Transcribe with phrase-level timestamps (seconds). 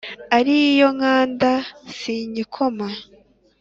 [0.37, 1.51] ari iyo nkanda
[1.97, 2.87] sinyikoma